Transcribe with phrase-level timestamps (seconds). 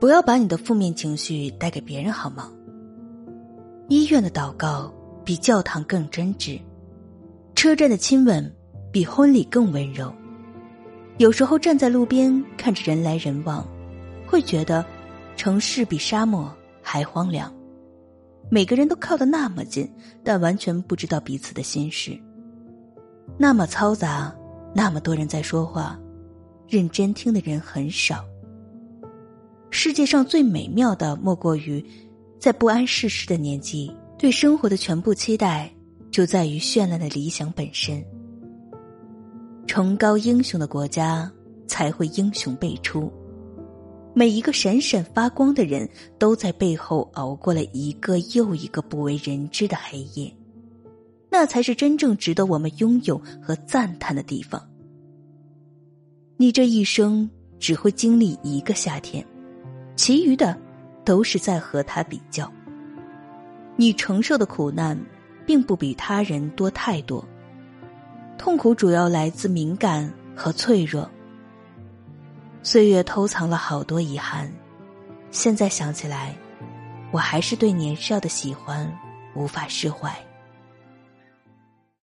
[0.00, 2.50] 不要把你的负面情绪带给别人，好吗？
[3.88, 4.92] 医院的祷告
[5.24, 6.60] 比教堂更真挚，
[7.54, 8.54] 车站的亲吻
[8.92, 10.12] 比婚礼更温柔。
[11.18, 13.66] 有时候站在路边看着人来人往，
[14.26, 14.84] 会觉得
[15.36, 16.52] 城市比沙漠
[16.82, 17.52] 还荒凉。
[18.50, 19.90] 每个人都靠得那么近，
[20.22, 22.18] 但完全不知道彼此的心事。
[23.38, 24.34] 那么嘈杂，
[24.74, 25.98] 那么多人在说话，
[26.68, 28.24] 认真听的人很少。
[29.76, 31.84] 世界上最美妙的，莫过于
[32.38, 35.68] 在不谙世事的年纪，对生活的全部期待，
[36.12, 38.02] 就在于绚烂的理想本身。
[39.66, 41.28] 崇高英雄的国家，
[41.66, 43.12] 才会英雄辈出。
[44.14, 50.32] 每一个闪闪发光的人，都在背后熬过了一个又一个不为人知的黑夜，
[51.28, 54.64] 那才是真正值得我们拥有和赞叹的地方。
[56.36, 57.28] 你这一生
[57.58, 59.26] 只会经历一个夏天，
[59.96, 60.58] 其余的
[61.04, 62.50] 都是在和他比较。
[63.76, 64.98] 你承受的苦难，
[65.46, 67.24] 并不比他人多太多，
[68.38, 71.10] 痛苦主要来自敏感和脆弱。
[72.62, 74.50] 岁月偷藏了好多遗憾，
[75.30, 76.34] 现在想起来，
[77.10, 78.90] 我还是对年少的喜欢
[79.34, 80.16] 无法释怀。